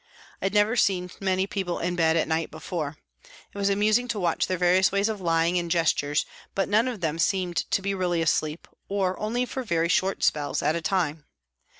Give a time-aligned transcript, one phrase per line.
[0.41, 2.97] I had never seen many people in bed at night before.
[3.53, 7.01] It was amusing to watch their various ways of lying and gestures, but none of
[7.01, 10.63] them seemed to be really HOLLOWAY PRISON 91 asleep, or only for very short spells
[10.63, 11.25] at a time.